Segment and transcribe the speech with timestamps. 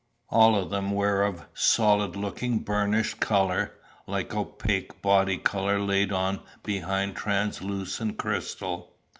[0.29, 3.73] All of them were of a solid looking burnished colour,
[4.07, 8.95] like opaque body colour laid on behind translucent crystal.